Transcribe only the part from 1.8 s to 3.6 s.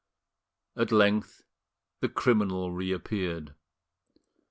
the criminal reappeared.